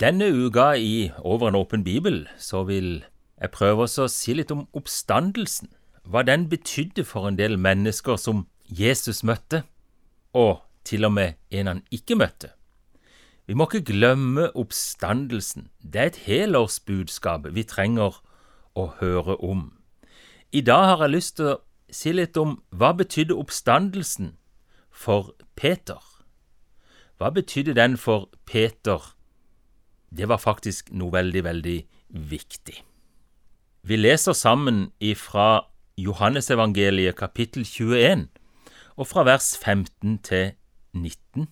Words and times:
Denne 0.00 0.26
uka 0.32 0.72
i 0.74 1.12
Over 1.18 1.48
en 1.48 1.54
åpen 1.54 1.84
bibel 1.84 2.28
så 2.38 2.64
vil 2.66 3.04
jeg 3.40 3.50
prøve 3.54 3.84
å 3.86 4.06
si 4.10 4.34
litt 4.34 4.50
om 4.50 4.64
oppstandelsen. 4.74 5.68
Hva 6.02 6.24
den 6.26 6.48
betydde 6.50 7.04
for 7.06 7.28
en 7.28 7.38
del 7.38 7.54
mennesker 7.60 8.18
som 8.18 8.46
Jesus 8.66 9.22
møtte, 9.22 9.62
og 10.32 10.64
til 10.84 11.06
og 11.06 11.14
med 11.14 11.38
en 11.50 11.70
han 11.70 11.84
ikke 11.94 12.18
møtte. 12.18 12.50
Vi 13.46 13.54
må 13.54 13.68
ikke 13.68 13.92
glemme 13.92 14.48
oppstandelsen. 14.56 15.68
Det 15.78 16.00
er 16.00 16.10
et 16.10 16.22
helårsbudskap 16.26 17.46
vi 17.54 17.62
trenger 17.62 18.18
å 18.74 18.88
høre 18.98 19.38
om. 19.38 19.68
I 20.50 20.60
dag 20.60 20.88
har 20.90 21.06
jeg 21.06 21.14
lyst 21.14 21.36
til 21.38 21.54
å 21.54 21.60
si 21.90 22.10
litt 22.10 22.40
om 22.40 22.58
hva 22.74 22.96
betydde 22.98 23.36
oppstandelsen 23.38 24.34
for 24.90 25.36
Peter. 25.54 26.02
Hva 27.20 27.30
betydde 27.30 27.76
den 27.78 27.94
for 28.00 28.32
Peter? 28.42 29.13
Det 30.16 30.28
var 30.30 30.38
faktisk 30.38 30.92
noe 30.94 31.12
veldig, 31.12 31.44
veldig 31.44 31.78
viktig. 32.30 32.76
Vi 33.82 33.96
leser 33.96 34.32
sammen 34.32 34.92
ifra 35.00 35.66
Johannesevangeliet 35.98 37.16
kapittel 37.18 37.66
21 37.66 38.28
og 38.96 39.06
fra 39.10 39.24
vers 39.26 39.56
15 39.58 40.18
til 40.22 40.52
19. 40.94 41.48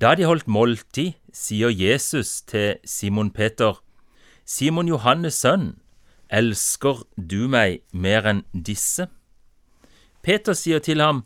Da 0.00 0.14
de 0.14 0.28
holdt 0.28 0.46
måltid, 0.46 1.16
sier 1.32 1.72
Jesus 1.72 2.42
til 2.46 2.76
Simon 2.84 3.30
Peter, 3.30 3.80
Simon 4.44 4.88
Johannes 4.88 5.40
sønn, 5.42 5.78
elsker 6.30 7.02
du 7.16 7.48
meg 7.48 7.80
mer 7.92 8.28
enn 8.28 8.44
disse? 8.52 9.08
Peter 10.22 10.52
sier 10.52 10.78
til 10.84 11.00
ham, 11.00 11.24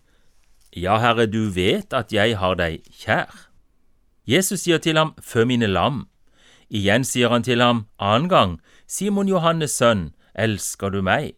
Ja, 0.72 0.96
Herre, 0.98 1.26
du 1.26 1.50
vet 1.52 1.92
at 1.92 2.12
jeg 2.12 2.38
har 2.38 2.54
deg 2.56 2.80
kjær. 2.88 3.50
Jesus 4.24 4.62
sier 4.64 4.78
til 4.78 4.96
ham, 4.96 5.12
Fø 5.20 5.44
mine 5.44 5.68
lam. 5.68 6.06
Igjen 6.72 7.04
sier 7.04 7.28
han 7.28 7.44
til 7.44 7.60
ham 7.60 7.84
annen 8.00 8.30
gang, 8.32 8.52
Simon 8.88 9.28
Johannes 9.28 9.74
sønn, 9.76 10.14
elsker 10.32 10.88
du 10.94 11.02
meg? 11.04 11.34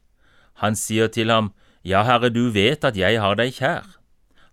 Han 0.63 0.79
sier 0.79 1.11
til 1.11 1.33
ham, 1.35 1.53
Ja, 1.85 2.05
Herre, 2.07 2.31
du 2.31 2.49
vet 2.55 2.85
at 2.87 2.97
jeg 2.97 3.19
har 3.21 3.35
deg 3.37 3.51
kjær. 3.59 3.85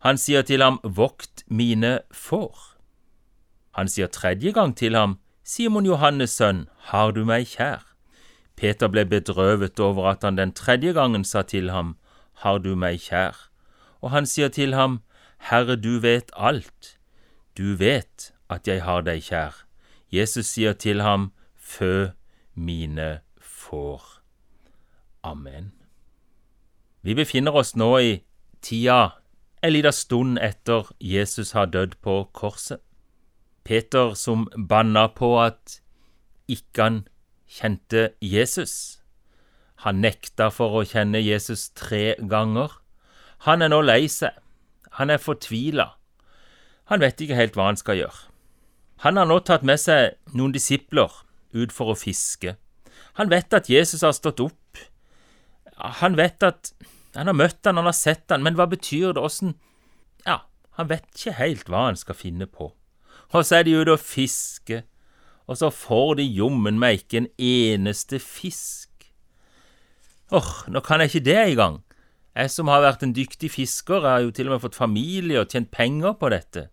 Han 0.03 0.17
sier 0.17 0.41
til 0.41 0.63
ham, 0.65 0.81
Vokt 0.83 1.45
mine 1.47 2.01
får. 2.11 2.57
Han 3.77 3.87
sier 3.87 4.09
tredje 4.11 4.51
gang 4.51 4.73
til 4.75 4.97
ham, 4.97 5.19
Simon 5.45 5.85
Johannes 5.85 6.33
sønn, 6.35 6.65
har 6.91 7.13
du 7.13 7.23
meg 7.29 7.47
kjær? 7.53 7.85
Peter 8.57 8.89
ble 8.91 9.05
bedrøvet 9.05 9.79
over 9.79 10.09
at 10.11 10.25
han 10.25 10.41
den 10.41 10.51
tredje 10.51 10.93
gangen 10.97 11.23
sa 11.23 11.41
til 11.41 11.71
ham, 11.71 11.95
Har 12.41 12.57
du 12.57 12.75
meg 12.75 12.99
kjær? 13.05 13.37
Og 14.01 14.11
han 14.11 14.25
sier 14.25 14.49
til 14.49 14.73
ham, 14.73 15.01
Herre, 15.37 15.75
du 15.75 15.99
vet 16.01 16.33
alt. 16.35 16.97
Du 17.57 17.75
vet 17.77 18.33
at 18.49 18.67
jeg 18.67 18.81
har 18.81 19.05
deg 19.05 19.21
kjær. 19.21 19.53
Jesus 20.11 20.45
sier 20.45 20.73
til 20.73 21.01
ham, 21.01 21.31
Fø 21.55 22.11
mine 22.55 23.21
får. 23.39 24.21
Amen. 25.23 25.71
Vi 27.01 27.15
befinner 27.15 27.55
oss 27.55 27.75
nå 27.75 27.97
i 27.97 28.13
tida 28.61 29.21
en 29.61 29.73
liten 29.73 29.93
stund 29.93 30.39
etter 30.41 30.89
Jesus 30.99 31.51
har 31.51 31.69
dødd 31.69 31.99
på 32.01 32.23
korset. 32.33 32.81
Peter 33.63 34.15
som 34.17 34.47
banna 34.69 35.05
på 35.07 35.35
at 35.41 35.81
ikke 36.49 36.81
han 36.81 36.97
kjente 37.45 38.09
Jesus. 38.21 39.03
Han 39.85 40.01
nekta 40.01 40.49
for 40.49 40.81
å 40.81 40.85
kjenne 40.85 41.21
Jesus 41.21 41.69
tre 41.77 42.15
ganger. 42.17 42.73
Han 43.45 43.61
er 43.61 43.69
nå 43.69 43.83
lei 43.85 44.07
seg. 44.09 44.33
Han 44.97 45.13
er 45.13 45.21
fortvila. 45.21 45.91
Han 46.89 47.01
vet 47.01 47.21
ikke 47.21 47.37
helt 47.37 47.55
hva 47.55 47.69
han 47.69 47.79
skal 47.79 48.01
gjøre. 48.01 48.30
Han 49.01 49.17
har 49.17 49.25
nå 49.25 49.39
tatt 49.41 49.63
med 49.65 49.81
seg 49.81 50.17
noen 50.37 50.53
disipler 50.53 51.09
ut 51.57 51.73
for 51.73 51.91
å 51.91 51.97
fiske. 51.97 52.55
Han 53.17 53.31
vet 53.31 53.53
at 53.53 53.69
Jesus 53.69 54.03
har 54.05 54.13
stått 54.13 54.43
opp. 54.43 54.81
Han 56.01 56.17
vet 56.19 56.43
at 56.45 56.73
han 57.15 57.27
har 57.27 57.35
møtt 57.35 57.65
han, 57.65 57.79
han 57.81 57.89
har 57.89 57.97
sett 57.97 58.29
han, 58.31 58.43
men 58.45 58.55
hva 58.55 58.69
betyr 58.71 59.15
det, 59.17 59.23
åssen 59.23 59.55
Ja, 60.27 60.43
han 60.77 60.91
vet 60.91 61.09
ikke 61.11 61.35
helt 61.39 61.71
hva 61.71 61.87
han 61.89 61.99
skal 61.99 62.15
finne 62.15 62.47
på. 62.47 62.71
Og 63.31 63.47
så 63.47 63.59
er 63.59 63.65
de 63.67 63.75
ute 63.79 63.95
og 63.95 64.03
fisker, 64.03 64.85
og 65.49 65.57
så 65.59 65.71
får 65.73 66.19
de 66.21 66.27
jommen 66.27 66.77
meg 66.79 67.01
ikke 67.01 67.23
en 67.23 67.31
eneste 67.41 68.19
fisk. 68.21 69.09
Åh, 70.31 70.51
nå 70.71 70.79
kan 70.85 71.01
jeg 71.01 71.11
ikke 71.11 71.25
det 71.25 71.39
engang. 71.39 71.81
Jeg 72.37 72.53
som 72.53 72.69
har 72.71 72.85
vært 72.85 73.01
en 73.03 73.15
dyktig 73.15 73.49
fisker, 73.51 74.05
jeg 74.05 74.11
har 74.11 74.23
jo 74.23 74.31
til 74.35 74.47
og 74.47 74.55
med 74.55 74.63
fått 74.63 74.77
familie 74.77 75.41
og 75.41 75.51
tjent 75.51 75.71
penger 75.73 76.15
på 76.19 76.29
dette. 76.31 76.69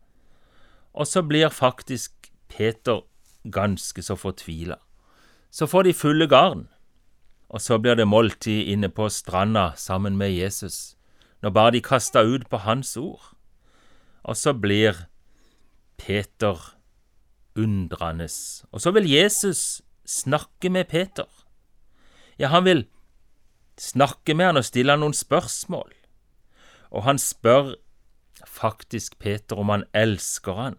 Og 0.95 1.09
så 1.11 1.25
blir 1.27 1.51
faktisk 1.51 2.18
Peter 2.49 3.05
ganske 3.51 4.03
så 4.03 4.17
fortvila. 4.17 4.77
Så 5.51 5.67
får 5.67 5.83
de 5.83 5.95
fulle 5.95 6.29
garn. 6.29 6.69
Og 7.49 7.61
så 7.61 7.79
blir 7.79 7.97
det 7.97 8.09
måltid 8.09 8.69
inne 8.69 8.91
på 8.93 9.09
stranda 9.09 9.73
sammen 9.77 10.19
med 10.21 10.35
Jesus, 10.37 10.97
når 11.41 11.51
bare 11.51 11.71
de 11.73 11.81
kasta 11.81 12.21
ut 12.21 12.49
på 12.51 12.61
hans 12.61 12.97
ord. 12.97 13.33
Og 14.23 14.37
så 14.37 14.53
blir 14.53 15.07
Peter 15.97 16.75
undrende, 17.57 18.29
og 18.71 18.81
så 18.81 18.91
vil 18.91 19.11
Jesus 19.11 19.83
snakke 20.07 20.71
med 20.71 20.85
Peter. 20.85 21.27
Ja, 22.39 22.49
han 22.49 22.65
vil 22.65 22.87
snakke 23.79 24.35
med 24.35 24.47
han 24.47 24.61
og 24.61 24.65
stille 24.65 24.93
han 24.93 25.03
noen 25.03 25.17
spørsmål, 25.17 25.91
og 26.91 27.03
han 27.09 27.19
spør 27.19 27.75
faktisk 28.47 29.19
Peter 29.19 29.59
om 29.59 29.73
han 29.73 29.85
elsker 29.95 30.55
han. 30.55 30.79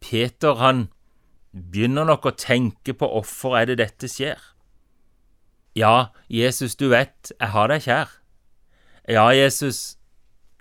Peter, 0.00 0.58
han 0.60 0.88
begynner 1.54 2.06
nok 2.08 2.26
å 2.26 2.36
tenke 2.38 2.94
på 2.96 3.08
hvorfor 3.10 3.56
er 3.60 3.70
det 3.70 3.78
dette 3.82 4.10
skjer. 4.10 4.40
Ja, 5.74 6.10
Jesus, 6.30 6.76
du 6.78 6.88
vet, 6.92 7.32
jeg 7.34 7.50
har 7.50 7.70
deg 7.70 7.82
kjær. 7.86 8.12
Ja, 9.10 9.26
Jesus, 9.34 9.96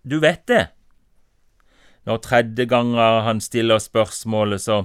du 0.03 0.19
vet 0.23 0.47
det. 0.49 0.65
Når 2.03 2.19
tredje 2.25 2.65
ganger 2.67 3.21
han 3.23 3.39
stiller 3.41 3.79
spørsmålet, 3.79 4.61
så, 4.61 4.83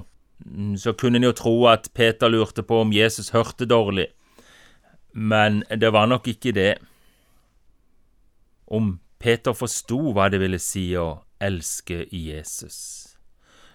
så 0.77 0.93
kunne 0.93 1.19
en 1.19 1.27
jo 1.27 1.35
tro 1.35 1.55
at 1.67 1.89
Peter 1.97 2.31
lurte 2.31 2.63
på 2.63 2.79
om 2.85 2.93
Jesus 2.95 3.33
hørte 3.35 3.67
dårlig, 3.67 4.07
men 5.11 5.63
det 5.69 5.91
var 5.91 6.07
nok 6.07 6.29
ikke 6.31 6.53
det. 6.55 6.77
Om 8.69 8.99
Peter 9.19 9.57
forsto 9.57 10.13
hva 10.13 10.29
det 10.31 10.39
ville 10.39 10.61
si 10.61 10.93
å 10.95 11.25
elske 11.43 12.05
Jesus. 12.13 13.18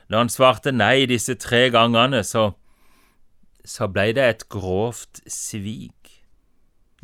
Når 0.08 0.18
han 0.18 0.32
svarte 0.32 0.72
nei 0.72 1.06
disse 1.08 1.34
tre 1.40 1.68
gangene, 1.72 2.22
så, 2.24 2.50
så 3.64 3.88
blei 3.88 4.12
det 4.16 4.24
et 4.24 4.44
grovt 4.52 5.22
svik. 5.30 6.12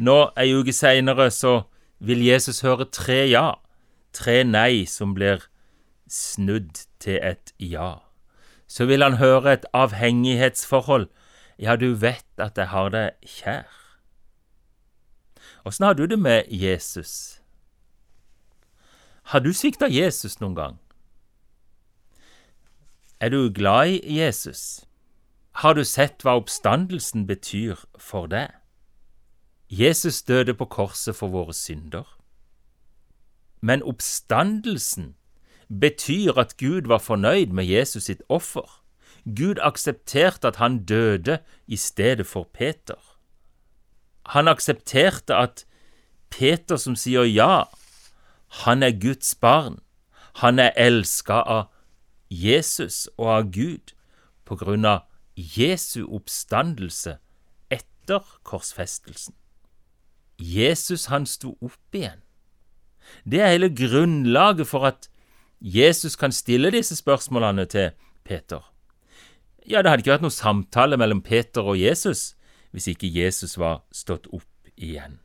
Nå, 0.01 0.31
ei 0.41 0.53
uke 0.57 0.73
seinere, 0.73 1.31
så 1.31 1.63
vil 2.01 2.25
Jesus 2.25 2.63
høre 2.65 2.89
tre 2.89 3.25
ja, 3.29 3.61
tre 4.17 4.43
nei 4.45 4.87
som 4.89 5.15
blir 5.17 5.45
snudd 6.11 6.87
til 7.01 7.21
et 7.23 7.53
ja. 7.61 8.01
Så 8.71 8.87
vil 8.87 9.03
han 9.03 9.19
høre 9.21 9.53
et 9.53 9.67
avhengighetsforhold. 9.75 11.09
Ja, 11.59 11.77
du 11.77 11.93
vet 11.95 12.25
at 12.39 12.57
jeg 12.57 12.71
har 12.73 12.89
deg 12.95 13.11
kjær. 13.27 13.69
Åssen 15.65 15.85
har 15.85 15.93
du 15.93 16.07
det 16.07 16.19
med 16.19 16.49
Jesus? 16.49 17.41
Har 19.23 19.45
du 19.45 19.53
svikta 19.53 19.87
Jesus 19.91 20.41
noen 20.41 20.57
gang? 20.57 20.79
Er 23.21 23.29
du 23.29 23.53
glad 23.53 23.89
i 23.89 24.19
Jesus? 24.19 24.87
Har 25.53 25.75
du 25.75 25.85
sett 25.85 26.23
hva 26.25 26.39
oppstandelsen 26.41 27.27
betyr 27.29 27.77
for 28.01 28.31
deg? 28.33 28.55
Jesus 29.69 30.23
døde 30.23 30.55
på 30.57 30.65
korset 30.65 31.19
for 31.19 31.29
våre 31.29 31.53
synder. 31.53 32.07
Men 33.61 33.83
oppstandelsen 33.83 35.17
betyr 35.69 36.39
at 36.41 36.57
Gud 36.57 36.89
var 36.89 36.99
fornøyd 36.99 37.53
med 37.53 37.69
Jesus 37.69 38.09
sitt 38.09 38.23
offer. 38.29 38.65
Gud 39.25 39.61
aksepterte 39.61 40.49
at 40.49 40.57
han 40.57 40.85
døde 40.89 41.43
i 41.67 41.77
stedet 41.77 42.27
for 42.27 42.49
Peter. 42.55 42.97
Han 44.33 44.49
aksepterte 44.49 45.37
at 45.37 45.67
Peter 46.31 46.81
som 46.81 46.97
sier 46.97 47.29
ja, 47.29 47.69
han 48.65 48.83
er 48.83 48.97
Guds 48.97 49.35
barn. 49.35 49.79
Han 50.41 50.59
er 50.59 50.73
elska 50.77 51.43
av 51.45 51.69
Jesus 52.31 53.09
og 53.19 53.29
av 53.29 53.51
Gud 53.53 53.95
på 54.47 54.57
grunn 54.57 54.85
av 54.85 55.07
Jesu 55.37 56.05
oppstandelse 56.07 57.19
etter 57.71 58.27
korsfestelsen. 58.47 59.35
Jesus 60.39 61.07
han 61.07 61.27
sto 61.27 61.57
opp 61.61 61.95
igjen. 61.95 62.23
Det 63.25 63.41
er 63.41 63.55
hele 63.55 63.71
grunnlaget 63.75 64.69
for 64.69 64.87
at 64.87 65.11
Jesus 65.61 66.17
kan 66.17 66.33
stille 66.33 66.71
disse 66.71 66.97
spørsmålene 66.97 67.65
til 67.65 67.91
Peter. 68.25 68.63
Ja, 69.69 69.83
det 69.83 69.91
hadde 69.91 70.01
ikke 70.01 70.15
vært 70.15 70.25
noe 70.25 70.35
samtale 70.35 70.97
mellom 70.97 71.23
Peter 71.23 71.67
og 71.67 71.81
Jesus 71.81 72.35
hvis 72.71 72.87
ikke 72.93 73.11
Jesus 73.11 73.59
var 73.59 73.83
stått 73.93 74.29
opp 74.33 74.71
igjen. 74.77 75.19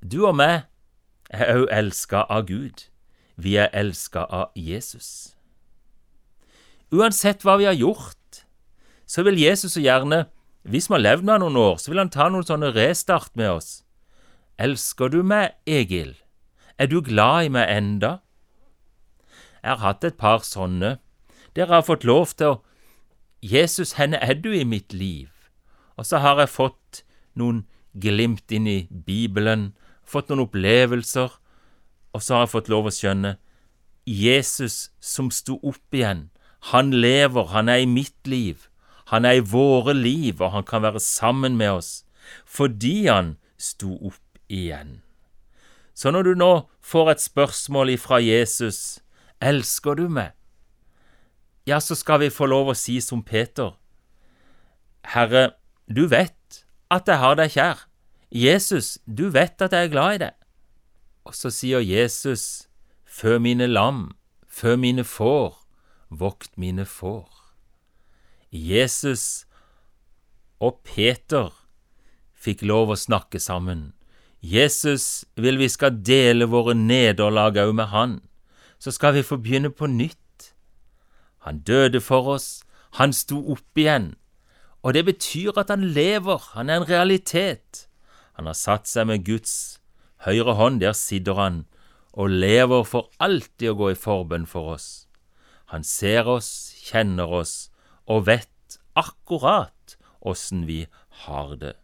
Du 0.00 0.24
og 0.26 0.38
meg 0.40 0.64
er 1.30 1.52
òg 1.60 1.68
elska 1.70 2.24
av 2.32 2.48
Gud. 2.48 2.88
Vi 3.36 3.56
er 3.60 3.68
elska 3.76 4.24
av 4.24 4.56
Jesus. 4.56 5.36
Uansett 6.90 7.44
hva 7.46 7.56
vi 7.60 7.68
har 7.68 7.76
gjort, 7.78 8.44
så 9.06 9.22
vil 9.26 9.38
Jesus 9.38 9.76
så 9.76 9.82
gjerne, 9.82 10.24
hvis 10.62 10.88
vi 10.90 10.96
har 10.96 11.04
levd 11.04 11.24
med 11.24 11.34
han 11.36 11.44
noen 11.46 11.60
år, 11.60 11.76
så 11.78 11.90
vil 11.92 12.02
han 12.02 12.12
ta 12.12 12.28
noen 12.30 12.46
sånne 12.46 12.72
restart 12.74 13.32
med 13.38 13.50
oss. 13.56 13.70
Elsker 14.60 15.08
du 15.12 15.22
meg, 15.24 15.54
Egil? 15.66 16.16
Er 16.78 16.90
du 16.90 17.00
glad 17.04 17.46
i 17.46 17.52
meg 17.54 17.70
enda? 17.72 18.18
Jeg 19.62 19.76
har 19.76 19.84
hatt 19.84 20.04
et 20.04 20.18
par 20.20 20.44
sånne. 20.44 20.98
Dere 21.56 21.78
har 21.78 21.86
fått 21.86 22.06
lov 22.08 22.34
til 22.36 22.54
å 22.54 22.60
Jesus, 23.40 23.94
henne 23.96 24.20
er 24.20 24.36
du 24.36 24.50
i 24.52 24.66
mitt 24.68 24.92
liv? 24.92 25.30
Og 25.96 26.04
så 26.06 26.20
har 26.20 26.40
jeg 26.40 26.52
fått 26.52 27.02
noen 27.36 27.64
glimt 27.96 28.52
inn 28.52 28.66
i 28.68 28.88
Bibelen, 28.90 29.72
fått 30.04 30.28
noen 30.28 30.44
opplevelser, 30.44 31.32
og 32.12 32.22
så 32.22 32.34
har 32.34 32.44
jeg 32.44 32.52
fått 32.54 32.70
lov 32.72 32.90
å 32.90 32.94
skjønne 32.94 33.36
Jesus 34.04 34.90
som 35.00 35.30
sto 35.32 35.58
opp 35.62 35.94
igjen, 35.94 36.28
han 36.60 36.90
lever, 36.92 37.50
han 37.54 37.68
er 37.68 37.84
i 37.84 37.88
mitt 37.88 38.26
liv, 38.26 38.68
han 39.10 39.24
er 39.24 39.40
i 39.40 39.44
våre 39.44 39.94
liv, 39.94 40.40
og 40.40 40.52
han 40.52 40.64
kan 40.64 40.82
være 40.82 41.00
sammen 41.00 41.56
med 41.56 41.80
oss 41.80 41.92
fordi 42.46 43.08
han 43.08 43.34
sto 43.58 43.96
opp 44.06 44.38
igjen. 44.46 45.00
Så 45.94 46.12
når 46.14 46.22
du 46.28 46.34
nå 46.38 46.52
får 46.84 47.10
et 47.10 47.22
spørsmål 47.22 47.90
ifra 47.96 48.20
Jesus, 48.22 49.00
elsker 49.40 49.98
du 49.98 50.06
meg? 50.08 50.36
Ja, 51.66 51.80
så 51.80 51.96
skal 51.98 52.20
vi 52.22 52.30
få 52.30 52.46
lov 52.46 52.70
å 52.70 52.78
si 52.78 53.00
som 53.02 53.24
Peter, 53.26 53.74
Herre, 55.10 55.56
du 55.88 56.06
vet 56.06 56.64
at 56.92 57.08
jeg 57.08 57.18
har 57.18 57.36
deg 57.38 57.52
kjær. 57.54 57.86
Jesus, 58.30 58.98
du 59.06 59.28
vet 59.32 59.60
at 59.62 59.72
jeg 59.74 59.88
er 59.88 59.92
glad 59.92 60.14
i 60.14 60.22
deg. 60.24 60.34
Og 61.26 61.34
så 61.34 61.50
sier 61.52 61.82
Jesus, 61.84 62.68
fø 63.04 63.38
mine 63.42 63.66
lam, 63.66 64.10
fø 64.46 64.76
mine 64.76 65.04
får, 65.04 65.59
vokt 66.10 66.58
mine 66.58 66.84
får. 66.86 67.28
Jesus 68.50 69.46
og 70.60 70.82
Peter 70.84 71.54
fikk 72.34 72.64
lov 72.66 72.92
å 72.92 72.98
snakke 72.98 73.40
sammen. 73.40 73.92
Jesus 74.40 75.24
vil 75.36 75.60
vi 75.60 75.68
skal 75.68 76.00
dele 76.04 76.48
våre 76.48 76.74
nederlag 76.74 77.58
òg 77.60 77.74
med 77.76 77.92
Han. 77.92 78.20
Så 78.80 78.90
skal 78.96 79.14
vi 79.14 79.22
få 79.22 79.36
begynne 79.36 79.70
på 79.70 79.86
nytt. 79.86 80.54
Han 81.44 81.60
døde 81.60 82.00
for 82.00 82.34
oss, 82.36 82.62
han 82.96 83.12
sto 83.12 83.38
opp 83.52 83.78
igjen, 83.78 84.14
og 84.82 84.94
det 84.96 85.04
betyr 85.04 85.56
at 85.60 85.70
han 85.72 85.84
lever, 85.92 86.40
han 86.56 86.68
er 86.68 86.80
en 86.80 86.88
realitet. 86.88 87.86
Han 88.36 88.48
har 88.48 88.56
satt 88.56 88.88
seg 88.88 89.06
med 89.08 89.24
Guds 89.24 89.80
høyre 90.24 90.56
hånd, 90.56 90.80
der 90.80 90.96
sitter 90.96 91.36
han, 91.36 91.64
og 92.12 92.32
lever 92.32 92.84
for 92.88 93.12
alltid 93.20 93.72
å 93.72 93.78
gå 93.78 93.92
i 93.92 93.98
forbønn 93.98 94.48
for 94.48 94.74
oss. 94.76 94.88
Han 95.70 95.86
ser 95.86 96.28
oss, 96.28 96.72
kjenner 96.78 97.30
oss 97.42 97.70
og 98.10 98.26
vet 98.26 98.80
akkurat 98.98 99.96
åssen 100.20 100.66
vi 100.68 100.84
har 101.26 101.54
det 101.60 101.76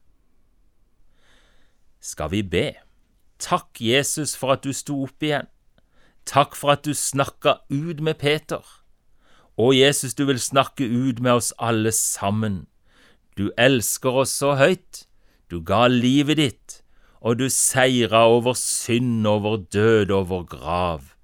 skal 2.06 2.30
vi 2.30 2.42
be. 2.42 2.72
Takk, 3.38 3.80
Jesus, 3.80 4.36
for 4.36 4.54
at 4.54 4.64
du 4.64 4.72
sto 4.72 5.02
opp 5.04 5.22
igjen. 5.22 5.48
Takk 6.26 6.56
for 6.58 6.74
at 6.74 6.86
du 6.86 6.94
snakka 6.94 7.60
ut 7.70 8.00
med 8.02 8.18
Peter. 8.22 8.62
Å, 9.56 9.72
Jesus, 9.74 10.14
du 10.14 10.26
vil 10.28 10.40
snakke 10.42 10.86
ut 10.86 11.20
med 11.22 11.40
oss 11.40 11.52
alle 11.58 11.92
sammen. 11.94 12.64
Du 13.36 13.50
elsker 13.58 14.22
oss 14.22 14.34
så 14.40 14.54
høyt. 14.58 15.04
Du 15.50 15.60
ga 15.62 15.86
livet 15.90 16.40
ditt, 16.40 16.80
og 17.20 17.38
du 17.40 17.46
seira 17.52 18.24
over 18.26 18.56
synd, 18.58 19.26
over 19.26 19.60
død, 19.70 20.10
over 20.10 20.42
grav. 20.48 21.15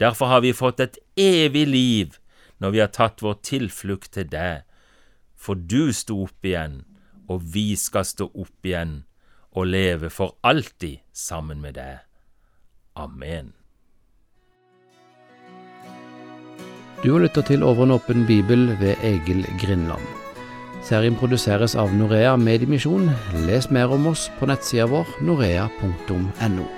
Derfor 0.00 0.26
har 0.26 0.40
vi 0.44 0.52
fått 0.52 0.80
et 0.80 0.98
evig 1.16 1.66
liv 1.68 2.16
når 2.60 2.72
vi 2.72 2.80
har 2.80 2.92
tatt 2.92 3.22
vår 3.24 3.38
tilflukt 3.44 4.12
til 4.16 4.28
deg. 4.32 4.64
For 5.36 5.56
du 5.56 5.92
sto 5.92 6.22
opp 6.24 6.44
igjen, 6.44 6.82
og 7.28 7.44
vi 7.54 7.74
skal 7.80 8.06
stå 8.08 8.30
opp 8.32 8.66
igjen 8.66 9.04
og 9.56 9.70
leve 9.72 10.10
for 10.12 10.36
alltid 10.44 11.00
sammen 11.12 11.62
med 11.64 11.78
deg. 11.80 12.02
Amen. 12.96 13.52
Du 17.04 17.12
har 17.12 17.20
lytta 17.20 17.42
til 17.44 17.64
Over 17.64 17.84
en 17.84 17.96
åpen 17.96 18.24
bibel 18.28 18.70
ved 18.80 18.96
Egil 19.04 19.44
Grindland. 19.60 20.04
Serien 20.86 21.16
produseres 21.18 21.74
av 21.76 21.92
Norea 21.92 22.36
Mediemisjon. 22.40 23.10
Les 23.48 23.70
mer 23.70 23.92
om 23.92 24.08
oss 24.12 24.28
på 24.38 24.48
nettsida 24.48 24.88
vår 24.90 25.16
norea.no. 25.26 26.75